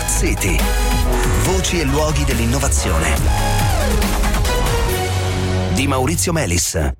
Smart 0.00 0.08
City. 0.08 0.56
Voci 1.44 1.80
e 1.80 1.84
luoghi 1.84 2.24
dell'innovazione. 2.24 3.16
Di 5.74 5.86
Maurizio 5.86 6.32
Melis. 6.32 6.92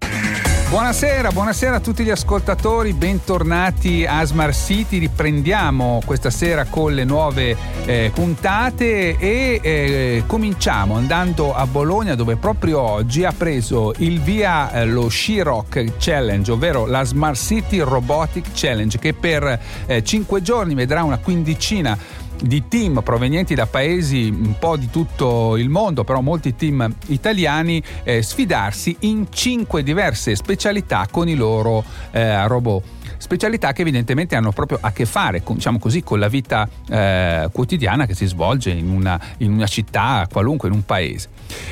Buonasera, 0.71 1.33
buonasera 1.33 1.76
a 1.76 1.81
tutti 1.81 2.04
gli 2.04 2.10
ascoltatori, 2.10 2.92
bentornati 2.92 4.06
a 4.06 4.24
Smart 4.24 4.54
City. 4.54 4.99
Riprendiamo 4.99 6.01
questa 6.04 6.31
sera 6.31 6.67
con 6.67 6.94
le 6.94 7.03
nuove 7.03 7.56
eh, 7.87 8.13
puntate 8.15 9.17
e 9.19 9.60
eh, 9.60 10.22
cominciamo 10.26 10.94
andando 10.94 11.53
a 11.53 11.67
Bologna 11.67 12.14
dove 12.14 12.37
proprio 12.37 12.78
oggi 12.78 13.24
ha 13.24 13.32
preso 13.32 13.94
il 13.96 14.21
via 14.21 14.71
eh, 14.71 14.87
lo 14.87 15.08
She-Rock 15.08 15.96
Challenge, 15.98 16.52
ovvero 16.52 16.87
la 16.87 17.02
Smart 17.02 17.37
City 17.37 17.80
Robotic 17.80 18.51
Challenge 18.52 18.96
che 18.96 19.12
per 19.12 19.60
eh, 19.87 20.05
cinque 20.05 20.41
giorni 20.41 20.74
vedrà 20.74 21.02
una 21.02 21.19
quindicina 21.19 21.98
di 22.41 22.69
team 22.69 23.03
provenienti 23.03 23.55
da 23.55 23.67
paesi 23.67 24.29
un 24.29 24.55
po' 24.59 24.77
di 24.77 24.91
tutto 24.91 25.57
il 25.57 25.69
mondo, 25.69 26.05
però 26.05 26.21
molti 26.21 26.55
team 26.55 26.95
italiani, 27.07 27.83
eh, 28.03 28.23
sfidarsi 28.23 28.97
in 29.01 29.27
cinque 29.31 29.83
diverse 29.83 30.35
specialità 30.35 31.07
con 31.11 31.29
i 31.29 31.34
loro 31.34 31.84
eh, 32.11 32.47
robot 32.47 32.83
specialità 33.20 33.73
che 33.73 33.83
evidentemente 33.83 34.34
hanno 34.34 34.51
proprio 34.51 34.79
a 34.80 34.92
che 34.92 35.05
fare 35.05 35.42
con, 35.42 35.56
diciamo 35.56 35.78
così, 35.78 36.02
con 36.02 36.19
la 36.19 36.28
vita 36.28 36.69
eh, 36.88 37.48
quotidiana 37.52 38.06
che 38.06 38.15
si 38.15 38.27
svolge 38.27 38.70
in 38.70 38.88
una, 38.88 39.20
in 39.38 39.52
una, 39.52 39.66
città 39.66 40.27
qualunque, 40.30 40.69
in 40.69 40.74
un 40.74 40.84
paese. 40.84 41.28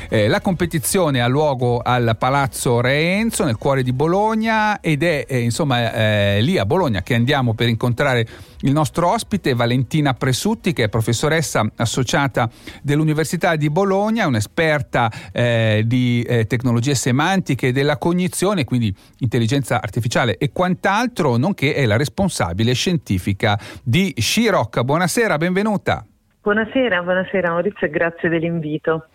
Eh, 0.09 0.27
la 0.27 0.41
competizione 0.41 1.21
ha 1.21 1.27
luogo 1.27 1.79
al 1.79 2.15
Palazzo 2.17 2.81
Re 2.81 3.17
Enzo 3.17 3.45
nel 3.45 3.57
cuore 3.57 3.81
di 3.81 3.91
Bologna 3.91 4.79
ed 4.79 5.03
è 5.03 5.25
eh, 5.27 5.39
insomma 5.39 5.91
eh, 5.91 6.41
lì 6.41 6.57
a 6.57 6.65
Bologna 6.65 7.01
che 7.01 7.15
andiamo 7.15 7.53
per 7.53 7.67
incontrare 7.67 8.27
il 8.61 8.71
nostro 8.71 9.09
ospite 9.09 9.53
Valentina 9.53 10.13
Presutti 10.13 10.73
che 10.73 10.85
è 10.85 10.89
professoressa 10.89 11.65
associata 11.75 12.49
dell'Università 12.81 13.55
di 13.55 13.69
Bologna, 13.69 14.27
un'esperta 14.27 15.11
eh, 15.31 15.83
di 15.85 16.21
eh, 16.27 16.45
tecnologie 16.45 16.95
semantiche 16.95 17.71
della 17.71 17.97
cognizione, 17.97 18.65
quindi 18.65 18.93
intelligenza 19.19 19.81
artificiale 19.81 20.37
e 20.37 20.51
quant'altro, 20.51 21.37
nonché 21.39 21.73
è 21.73 21.85
la 21.85 21.97
responsabile 21.97 22.73
scientifica 22.73 23.57
di 23.83 24.13
Shiroc. 24.15 24.81
Buonasera, 24.81 25.37
benvenuta. 25.37 26.05
Buonasera, 26.41 27.01
buonasera 27.03 27.49
Maurizio 27.49 27.87
e 27.87 27.89
grazie 27.89 28.29
dell'invito. 28.29 29.07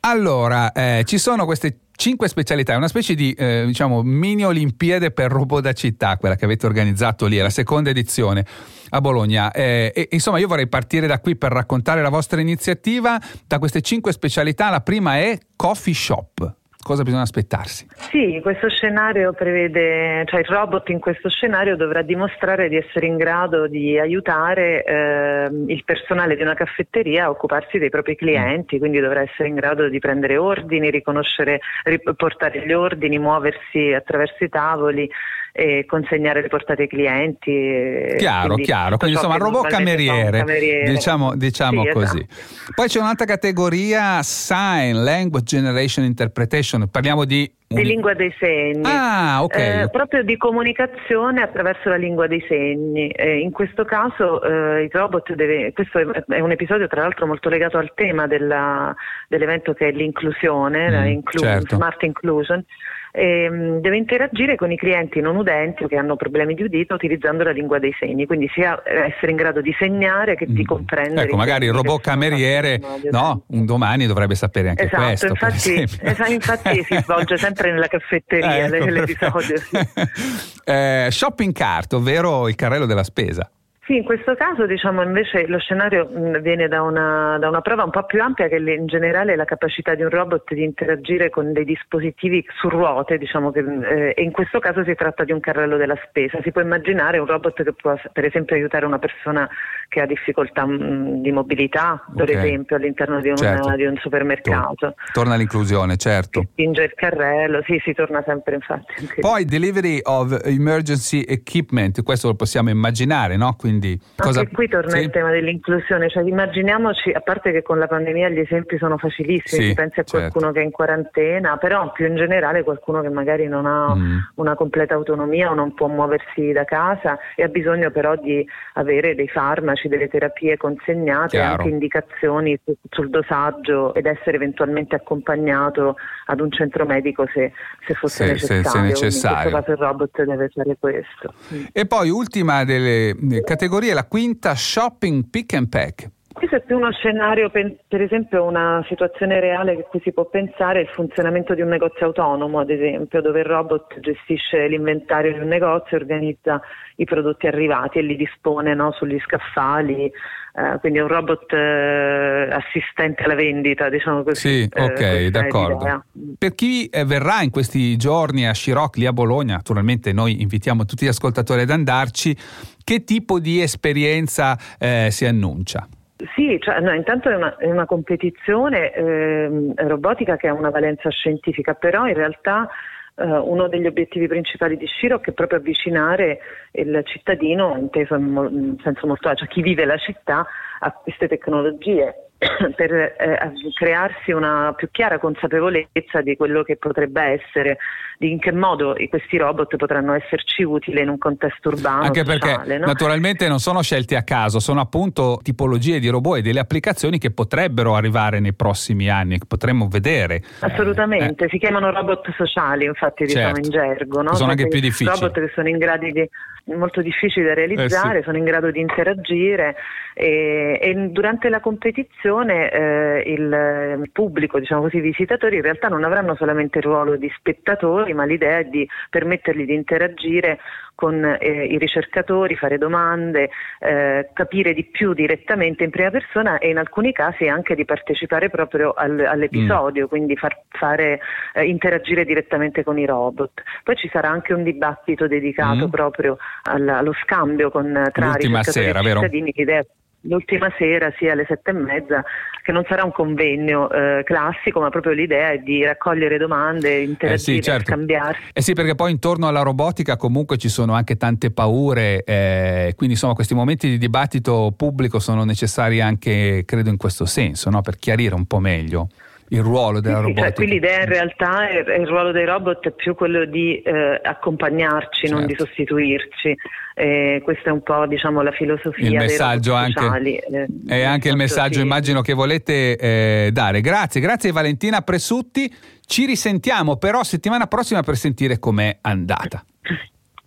Allora, 0.00 0.72
eh, 0.72 1.02
ci 1.04 1.18
sono 1.18 1.44
queste 1.44 1.80
cinque 1.94 2.26
specialità, 2.28 2.72
è 2.72 2.76
una 2.76 2.88
specie 2.88 3.14
di 3.14 3.32
eh, 3.34 3.64
diciamo 3.66 4.02
mini 4.02 4.44
Olimpiade 4.44 5.10
per 5.10 5.30
robot 5.30 5.62
da 5.62 5.72
città, 5.74 6.16
quella 6.16 6.36
che 6.36 6.46
avete 6.46 6.64
organizzato 6.64 7.26
lì, 7.26 7.36
è 7.36 7.42
la 7.42 7.50
seconda 7.50 7.90
edizione 7.90 8.44
a 8.88 9.00
Bologna. 9.02 9.52
Eh, 9.52 9.92
e, 9.94 10.08
insomma, 10.12 10.38
io 10.38 10.48
vorrei 10.48 10.68
partire 10.68 11.06
da 11.06 11.20
qui 11.20 11.36
per 11.36 11.52
raccontare 11.52 12.00
la 12.00 12.08
vostra 12.08 12.40
iniziativa. 12.40 13.20
Da 13.46 13.58
queste 13.58 13.82
cinque 13.82 14.12
specialità, 14.12 14.70
la 14.70 14.80
prima 14.80 15.18
è 15.18 15.38
Coffee 15.54 15.94
Shop. 15.94 16.59
Cosa 16.82 17.02
bisogna 17.02 17.22
aspettarsi? 17.22 17.86
Sì, 17.94 18.40
questo 18.42 18.70
scenario 18.70 19.34
prevede, 19.34 20.24
cioè 20.24 20.40
il 20.40 20.46
robot 20.46 20.88
in 20.88 20.98
questo 20.98 21.28
scenario 21.28 21.76
dovrà 21.76 22.00
dimostrare 22.00 22.70
di 22.70 22.76
essere 22.76 23.06
in 23.06 23.18
grado 23.18 23.66
di 23.66 23.98
aiutare 23.98 24.82
eh, 24.82 25.50
il 25.66 25.84
personale 25.84 26.36
di 26.36 26.42
una 26.42 26.54
caffetteria 26.54 27.26
a 27.26 27.30
occuparsi 27.30 27.78
dei 27.78 27.90
propri 27.90 28.16
clienti, 28.16 28.78
quindi 28.78 28.98
dovrà 28.98 29.20
essere 29.20 29.48
in 29.48 29.56
grado 29.56 29.90
di 29.90 29.98
prendere 29.98 30.38
ordini, 30.38 30.90
riconoscere, 30.90 31.60
riportare 31.84 32.64
gli 32.66 32.72
ordini, 32.72 33.18
muoversi 33.18 33.92
attraverso 33.92 34.42
i 34.42 34.48
tavoli 34.48 35.08
e 35.52 35.84
consegnare 35.86 36.42
le 36.42 36.48
portate 36.48 36.82
ai 36.82 36.88
clienti. 36.88 38.14
Chiaro, 38.16 38.46
quindi, 38.46 38.62
chiaro. 38.64 38.96
Quindi 38.96 39.16
insomma 39.16 39.36
robot 39.36 39.68
cameriere, 39.68 40.38
cameriere, 40.38 40.90
diciamo, 40.90 41.34
diciamo 41.36 41.82
sì, 41.84 41.90
così. 41.90 42.26
Esatto. 42.28 42.72
Poi 42.74 42.88
c'è 42.88 43.00
un'altra 43.00 43.26
categoria, 43.26 44.22
Sign 44.22 45.02
Language 45.02 45.44
Generation 45.44 46.04
Interpretation, 46.04 46.88
parliamo 46.88 47.24
di 47.24 47.50
di 47.72 47.84
lingua 47.84 48.14
dei 48.14 48.34
segni, 48.36 48.82
ah, 48.82 49.44
okay. 49.44 49.82
eh, 49.82 49.90
proprio 49.90 50.24
di 50.24 50.36
comunicazione 50.36 51.40
attraverso 51.40 51.88
la 51.88 51.94
lingua 51.94 52.26
dei 52.26 52.44
segni. 52.48 53.10
Eh, 53.10 53.38
in 53.38 53.52
questo 53.52 53.84
caso 53.84 54.42
eh, 54.42 54.82
il 54.82 54.90
robot 54.90 55.32
deve, 55.34 55.72
questo 55.72 56.00
è 56.00 56.40
un 56.40 56.50
episodio 56.50 56.88
tra 56.88 57.02
l'altro 57.02 57.28
molto 57.28 57.48
legato 57.48 57.78
al 57.78 57.92
tema 57.94 58.26
della, 58.26 58.92
dell'evento 59.28 59.72
che 59.72 59.86
è 59.86 59.92
l'inclusione, 59.92 60.88
mm, 60.88 60.92
la 60.92 61.04
inclu- 61.04 61.44
certo. 61.44 61.76
smart 61.76 62.02
inclusion, 62.02 62.64
ehm, 63.12 63.80
deve 63.80 63.96
interagire 63.96 64.56
con 64.56 64.70
i 64.70 64.76
clienti 64.76 65.20
non 65.20 65.36
udenti 65.36 65.84
o 65.84 65.88
che 65.88 65.96
hanno 65.96 66.16
problemi 66.16 66.54
di 66.54 66.62
udito 66.62 66.94
utilizzando 66.94 67.42
la 67.42 67.50
lingua 67.50 67.78
dei 67.78 67.94
segni, 67.98 68.26
quindi 68.26 68.48
sia 68.52 68.82
essere 68.84 69.30
in 69.30 69.36
grado 69.36 69.60
di 69.60 69.74
segnare 69.78 70.36
che 70.36 70.46
di 70.46 70.62
mm. 70.62 70.64
comprendere. 70.64 71.26
Ecco, 71.26 71.36
magari 71.36 71.66
il 71.66 71.72
robot 71.72 72.00
cameriere, 72.00 72.80
no, 73.10 73.44
un 73.48 73.64
domani 73.64 74.06
dovrebbe 74.06 74.34
sapere 74.34 74.70
anche 74.70 74.84
esatto, 74.84 75.02
questo. 75.02 75.26
Infatti, 75.26 75.82
esatto, 76.02 76.32
infatti 76.32 76.82
si 76.84 76.96
svolge 77.02 77.36
sempre 77.36 77.72
nella 77.72 77.88
caffetteria 77.88 78.66
ecco. 78.66 78.84
l'episodio. 78.86 79.56
Sì. 79.58 79.78
eh, 80.64 81.08
shopping 81.10 81.52
cart, 81.52 81.92
ovvero 81.94 82.48
il 82.48 82.54
carrello 82.54 82.86
della 82.86 83.04
spesa. 83.04 83.50
Sì, 83.90 83.96
in 83.96 84.04
questo 84.04 84.36
caso 84.36 84.66
diciamo 84.66 85.02
invece 85.02 85.48
lo 85.48 85.58
scenario 85.58 86.08
viene 86.40 86.68
da 86.68 86.80
una, 86.80 87.38
da 87.40 87.48
una, 87.48 87.60
prova 87.60 87.82
un 87.82 87.90
po' 87.90 88.04
più 88.04 88.22
ampia 88.22 88.46
che 88.46 88.54
in 88.54 88.86
generale 88.86 89.32
è 89.32 89.34
la 89.34 89.44
capacità 89.44 89.96
di 89.96 90.02
un 90.02 90.10
robot 90.10 90.54
di 90.54 90.62
interagire 90.62 91.28
con 91.28 91.52
dei 91.52 91.64
dispositivi 91.64 92.46
su 92.60 92.68
ruote, 92.68 93.18
diciamo 93.18 93.50
che, 93.50 93.58
eh, 93.58 94.14
e 94.16 94.22
in 94.22 94.30
questo 94.30 94.60
caso 94.60 94.84
si 94.84 94.94
tratta 94.94 95.24
di 95.24 95.32
un 95.32 95.40
carrello 95.40 95.76
della 95.76 95.98
spesa. 96.06 96.38
Si 96.44 96.52
può 96.52 96.60
immaginare 96.60 97.18
un 97.18 97.26
robot 97.26 97.64
che 97.64 97.72
può 97.72 97.96
per 98.12 98.24
esempio 98.24 98.54
aiutare 98.54 98.86
una 98.86 99.00
persona 99.00 99.48
che 99.88 100.00
ha 100.00 100.06
difficoltà 100.06 100.64
mh, 100.64 101.20
di 101.20 101.32
mobilità, 101.32 102.00
per 102.14 102.28
okay. 102.28 102.46
esempio 102.46 102.76
all'interno 102.76 103.20
di, 103.20 103.26
una, 103.26 103.36
certo. 103.36 103.74
di, 103.74 103.86
un 103.86 103.96
supermercato. 103.96 104.94
Torna 105.12 105.34
all'inclusione, 105.34 105.96
certo. 105.96 106.42
Si 106.42 106.48
spinge 106.52 106.84
il 106.84 106.92
carrello, 106.94 107.60
sì, 107.66 107.80
si 107.82 107.92
torna 107.92 108.22
sempre 108.24 108.54
infatti. 108.54 109.08
Poi 109.18 109.44
delivery 109.44 109.98
of 110.04 110.42
emergency 110.44 111.24
equipment, 111.26 112.04
questo 112.04 112.28
lo 112.28 112.34
possiamo 112.36 112.70
immaginare, 112.70 113.36
no? 113.36 113.56
Quindi 113.58 113.78
quindi 113.80 114.00
cosa... 114.16 114.40
Anche 114.40 114.52
qui 114.52 114.68
torna 114.68 114.90
sì? 114.90 114.98
il 114.98 115.10
tema 115.10 115.30
dell'inclusione, 115.30 116.08
cioè 116.10 116.22
immaginiamoci, 116.22 117.10
a 117.10 117.20
parte 117.20 117.50
che 117.50 117.62
con 117.62 117.78
la 117.78 117.86
pandemia 117.86 118.28
gli 118.28 118.38
esempi 118.38 118.76
sono 118.78 118.98
facilissimi, 118.98 119.68
sì, 119.68 119.74
pensi 119.74 120.00
a 120.00 120.04
qualcuno 120.04 120.46
certo. 120.46 120.52
che 120.52 120.60
è 120.60 120.64
in 120.64 120.70
quarantena, 120.70 121.56
però 121.56 121.90
più 121.92 122.06
in 122.06 122.16
generale 122.16 122.62
qualcuno 122.62 123.00
che 123.00 123.08
magari 123.08 123.48
non 123.48 123.66
ha 123.66 123.94
mm. 123.94 124.18
una 124.36 124.54
completa 124.54 124.94
autonomia 124.94 125.50
o 125.50 125.54
non 125.54 125.74
può 125.74 125.88
muoversi 125.88 126.52
da 126.52 126.64
casa 126.64 127.18
e 127.34 127.42
ha 127.42 127.48
bisogno 127.48 127.90
però 127.90 128.14
di 128.16 128.46
avere 128.74 129.14
dei 129.14 129.28
farmaci, 129.28 129.88
delle 129.88 130.08
terapie 130.08 130.56
consegnate, 130.56 131.38
Chiaro. 131.38 131.62
anche 131.62 131.68
indicazioni 131.68 132.58
su, 132.62 132.74
sul 132.90 133.08
dosaggio 133.08 133.94
ed 133.94 134.06
essere 134.06 134.36
eventualmente 134.36 134.94
accompagnato 134.94 135.96
ad 136.26 136.40
un 136.40 136.50
centro 136.50 136.84
medico 136.84 137.26
se, 137.32 137.52
se 137.86 137.94
fosse 137.94 138.26
se, 138.26 138.32
necessario. 138.32 138.62
Se, 138.62 138.70
se 138.70 139.04
necessario. 139.04 139.48
in 139.48 139.50
questo 139.50 139.56
caso 139.56 139.70
il 139.70 139.76
robot 139.76 140.24
deve 140.24 140.48
fare 140.48 140.76
questo. 140.78 141.34
E 141.72 141.86
poi 141.86 142.10
ultima 142.10 142.64
delle 142.64 143.14
categorie 143.44 143.59
categoria, 143.60 143.92
la 143.92 144.08
quinta 144.08 144.54
shopping 144.54 145.28
pick 145.28 145.52
and 145.52 145.68
pack. 145.68 146.10
Questo 146.40 146.56
è 146.56 146.62
più 146.62 146.78
uno 146.78 146.90
scenario, 146.90 147.50
per 147.50 148.00
esempio 148.00 148.44
una 148.44 148.82
situazione 148.88 149.40
reale 149.40 149.76
che 149.76 149.82
cui 149.90 150.00
si 150.02 150.10
può 150.10 150.24
pensare 150.24 150.80
il 150.80 150.88
funzionamento 150.88 151.52
di 151.54 151.60
un 151.60 151.68
negozio 151.68 152.06
autonomo, 152.06 152.60
ad 152.60 152.70
esempio, 152.70 153.20
dove 153.20 153.40
il 153.40 153.44
robot 153.44 154.00
gestisce 154.00 154.66
l'inventario 154.66 155.34
di 155.34 155.38
un 155.38 155.48
negozio, 155.48 155.98
organizza 155.98 156.58
i 156.96 157.04
prodotti 157.04 157.46
arrivati 157.46 157.98
e 157.98 158.02
li 158.02 158.16
dispone 158.16 158.72
no, 158.72 158.90
sugli 158.92 159.18
scaffali, 159.20 160.04
eh, 160.06 160.78
quindi 160.80 161.00
è 161.00 161.02
un 161.02 161.08
robot 161.08 161.52
eh, 161.52 162.48
assistente 162.50 163.22
alla 163.22 163.34
vendita, 163.34 163.90
diciamo 163.90 164.22
così. 164.22 164.62
Sì, 164.62 164.68
eh, 164.72 164.82
ok, 164.82 165.26
d'accordo. 165.26 166.04
Per 166.38 166.54
chi 166.54 166.86
eh, 166.86 167.04
verrà 167.04 167.42
in 167.42 167.50
questi 167.50 167.98
giorni 167.98 168.48
a 168.48 168.54
Scirocco, 168.54 168.98
lì 168.98 169.04
a 169.04 169.12
Bologna, 169.12 169.56
naturalmente 169.56 170.14
noi 170.14 170.40
invitiamo 170.40 170.86
tutti 170.86 171.04
gli 171.04 171.08
ascoltatori 171.08 171.60
ad 171.60 171.70
andarci, 171.70 172.34
che 172.82 173.04
tipo 173.04 173.38
di 173.38 173.60
esperienza 173.60 174.56
eh, 174.78 175.08
si 175.10 175.26
annuncia? 175.26 175.86
Sì, 176.34 176.58
cioè, 176.60 176.80
no, 176.80 176.92
intanto 176.92 177.30
è 177.30 177.34
una, 177.36 177.56
è 177.56 177.70
una 177.70 177.86
competizione 177.86 178.92
eh, 178.92 179.72
robotica 179.76 180.36
che 180.36 180.48
ha 180.48 180.52
una 180.52 180.70
valenza 180.70 181.08
scientifica, 181.08 181.74
però 181.74 182.06
in 182.06 182.14
realtà 182.14 182.68
eh, 183.14 183.24
uno 183.24 183.68
degli 183.68 183.86
obiettivi 183.86 184.26
principali 184.26 184.76
di 184.76 184.86
Sciro 184.86 185.20
è 185.22 185.32
proprio 185.32 185.58
avvicinare 185.58 186.40
il 186.72 187.00
cittadino, 187.04 187.74
inteso 187.78 188.16
in, 188.16 188.24
mo- 188.24 188.48
in 188.48 188.76
senso 188.82 189.06
molto 189.06 189.32
cioè 189.34 189.48
chi 189.48 189.62
vive 189.62 189.86
la 189.86 189.96
città, 189.96 190.46
a 190.80 190.92
queste 190.92 191.26
tecnologie 191.26 192.29
per 192.74 192.92
eh, 192.92 193.52
crearsi 193.74 194.32
una 194.32 194.72
più 194.74 194.88
chiara 194.90 195.18
consapevolezza 195.18 196.22
di 196.22 196.36
quello 196.36 196.62
che 196.62 196.76
potrebbe 196.76 197.22
essere, 197.22 197.76
di 198.16 198.30
in 198.30 198.38
che 198.38 198.52
modo 198.52 198.94
questi 199.10 199.36
robot 199.36 199.76
potranno 199.76 200.14
esserci 200.14 200.62
utili 200.62 201.02
in 201.02 201.10
un 201.10 201.18
contesto 201.18 201.68
urbano. 201.68 202.02
Anche 202.02 202.24
sociale, 202.24 202.38
perché 202.38 202.78
no? 202.78 202.86
naturalmente 202.86 203.46
non 203.46 203.58
sono 203.58 203.82
scelti 203.82 204.14
a 204.14 204.22
caso, 204.22 204.58
sono 204.58 204.80
appunto 204.80 205.38
tipologie 205.42 205.98
di 205.98 206.08
robot 206.08 206.38
e 206.38 206.42
delle 206.42 206.60
applicazioni 206.60 207.18
che 207.18 207.30
potrebbero 207.30 207.94
arrivare 207.94 208.40
nei 208.40 208.54
prossimi 208.54 209.10
anni, 209.10 209.38
che 209.38 209.46
potremmo 209.46 209.88
vedere. 209.88 210.42
Assolutamente, 210.60 211.44
eh. 211.44 211.48
si 211.50 211.58
chiamano 211.58 211.90
robot 211.90 212.32
sociali, 212.36 212.86
infatti 212.86 213.26
diciamo 213.26 213.54
certo. 213.54 213.60
in 213.60 213.70
gergo. 213.70 214.22
No? 214.22 214.34
Sono 214.34 214.50
anche 214.50 214.68
più 214.68 214.80
difficili. 214.80 215.10
Robot 215.10 215.40
che 215.40 215.52
sono 215.54 215.68
in 215.68 215.76
grado 215.76 216.06
di 216.06 216.28
molto 216.64 217.02
difficili 217.02 217.44
da 217.44 217.54
realizzare, 217.54 218.18
eh 218.18 218.20
sì. 218.20 218.24
sono 218.24 218.38
in 218.38 218.44
grado 218.44 218.70
di 218.70 218.80
interagire 218.80 219.74
e, 220.14 220.78
e 220.80 220.94
durante 221.10 221.48
la 221.48 221.60
competizione 221.60 222.29
eh, 222.70 223.22
il 223.26 224.08
pubblico, 224.12 224.58
diciamo 224.58 224.82
così, 224.82 224.98
i 224.98 225.00
visitatori 225.00 225.56
in 225.56 225.62
realtà 225.62 225.88
non 225.88 226.04
avranno 226.04 226.34
solamente 226.36 226.78
il 226.78 226.84
ruolo 226.84 227.16
di 227.16 227.30
spettatori, 227.36 228.14
ma 228.14 228.24
l'idea 228.24 228.58
è 228.58 228.64
di 228.64 228.88
permettergli 229.08 229.64
di 229.64 229.74
interagire 229.74 230.58
con 230.94 231.24
eh, 231.24 231.64
i 231.64 231.78
ricercatori, 231.78 232.56
fare 232.56 232.76
domande, 232.76 233.48
eh, 233.78 234.28
capire 234.34 234.74
di 234.74 234.84
più 234.84 235.14
direttamente 235.14 235.82
in 235.82 235.88
prima 235.88 236.10
persona 236.10 236.58
e 236.58 236.68
in 236.68 236.76
alcuni 236.76 237.12
casi 237.12 237.48
anche 237.48 237.74
di 237.74 237.86
partecipare 237.86 238.50
proprio 238.50 238.92
al, 238.92 239.18
all'episodio, 239.18 240.04
mm. 240.04 240.08
quindi 240.08 240.36
far 240.36 240.60
fare, 240.68 241.20
eh, 241.54 241.64
interagire 241.64 242.26
direttamente 242.26 242.84
con 242.84 242.98
i 242.98 243.06
robot. 243.06 243.62
Poi 243.82 243.96
ci 243.96 244.10
sarà 244.12 244.28
anche 244.28 244.52
un 244.52 244.62
dibattito 244.62 245.26
dedicato 245.26 245.86
mm. 245.86 245.90
proprio 245.90 246.36
al, 246.64 246.86
allo 246.86 247.14
scambio 247.24 247.70
con, 247.70 248.08
tra 248.12 248.26
L'ultima 248.26 248.58
ricercatori 248.58 248.86
sera, 248.86 249.00
e 249.00 249.12
cittadini, 249.14 249.52
idea 249.54 249.84
l'ultima 250.22 250.72
sera, 250.78 251.12
sia 251.18 251.32
alle 251.32 251.44
sette 251.48 251.70
e 251.70 251.74
mezza, 251.74 252.24
che 252.62 252.72
non 252.72 252.84
sarà 252.88 253.04
un 253.04 253.12
convegno 253.12 253.90
eh, 253.90 254.22
classico, 254.24 254.80
ma 254.80 254.90
proprio 254.90 255.12
l'idea 255.12 255.50
è 255.50 255.58
di 255.58 255.84
raccogliere 255.84 256.36
domande, 256.36 256.98
interagire, 256.98 257.34
eh 257.34 257.38
sì, 257.38 257.60
certo. 257.62 257.92
scambiarsi. 257.92 258.40
Eh 258.52 258.62
sì, 258.62 258.72
perché 258.74 258.94
poi 258.94 259.12
intorno 259.12 259.48
alla 259.48 259.62
robotica 259.62 260.16
comunque 260.16 260.56
ci 260.58 260.68
sono 260.68 260.92
anche 260.94 261.16
tante 261.16 261.50
paure, 261.50 262.22
eh, 262.24 262.92
quindi 262.96 263.14
insomma 263.14 263.34
questi 263.34 263.54
momenti 263.54 263.88
di 263.88 263.98
dibattito 263.98 264.72
pubblico 264.76 265.18
sono 265.18 265.44
necessari 265.44 266.00
anche, 266.00 266.64
credo, 266.66 266.90
in 266.90 266.96
questo 266.96 267.24
senso, 267.24 267.70
no? 267.70 267.80
per 267.80 267.96
chiarire 267.96 268.34
un 268.34 268.46
po' 268.46 268.58
meglio 268.58 269.08
il 269.50 269.62
ruolo 269.62 270.00
della 270.00 270.16
sì, 270.16 270.22
robotica. 270.22 270.46
Cioè, 270.46 270.54
qui 270.54 270.66
l'idea 270.66 271.02
in 271.02 271.08
realtà 271.08 271.68
è, 271.68 271.84
è, 271.84 271.98
il 271.98 272.06
ruolo 272.06 272.32
dei 272.32 272.44
robot 272.44 272.86
è 272.86 272.90
più 272.92 273.14
quello 273.14 273.44
di 273.44 273.80
eh, 273.82 274.20
accompagnarci, 274.22 275.26
certo. 275.26 275.34
non 275.36 275.46
di 275.46 275.54
certo. 275.54 275.66
sostituirci. 275.66 276.56
Eh, 276.94 277.40
questa 277.42 277.70
è 277.70 277.72
un 277.72 277.82
po' 277.82 278.06
diciamo, 278.06 278.42
la 278.42 278.52
filosofia 278.52 279.08
il 279.08 279.16
messaggio 279.16 279.74
anche, 279.74 280.04
eh, 280.50 280.66
è 280.86 281.02
anche 281.02 281.28
il 281.28 281.36
messaggio 281.36 281.78
sì. 281.78 281.80
immagino 281.80 282.20
che 282.20 282.32
volete 282.32 282.96
eh, 282.96 283.50
dare. 283.52 283.80
Grazie, 283.80 284.20
grazie 284.20 284.52
Valentina 284.52 285.00
Presutti. 285.00 285.72
Ci 286.04 286.26
risentiamo 286.26 286.96
però 286.96 287.22
settimana 287.22 287.66
prossima 287.66 288.02
per 288.02 288.16
sentire 288.16 288.58
com'è 288.58 288.98
andata. 289.00 289.64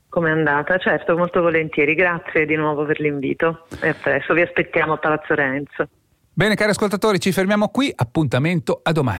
Com'è 0.07 0.29
andata? 0.29 0.77
Certo, 0.77 1.17
molto 1.17 1.41
volentieri. 1.41 1.95
Grazie 1.95 2.45
di 2.45 2.55
nuovo 2.55 2.85
per 2.85 3.00
l'invito 3.00 3.65
e 3.81 3.89
a 3.89 3.95
presto. 4.00 4.33
Vi 4.33 4.41
aspettiamo 4.41 4.94
a 4.94 4.97
Palazzo 4.97 5.33
Renzo. 5.33 5.88
Bene 6.35 6.56
cari 6.56 6.71
ascoltatori, 6.71 7.19
ci 7.19 7.31
fermiamo 7.31 7.68
qui, 7.68 7.94
appuntamento 7.95 8.80
a 8.81 8.91
domani. 8.91 9.12